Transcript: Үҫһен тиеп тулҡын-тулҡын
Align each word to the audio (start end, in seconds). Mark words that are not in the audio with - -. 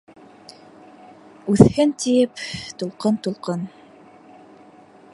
Үҫһен 1.55 1.93
тиеп 2.05 2.43
тулҡын-тулҡын 2.81 3.71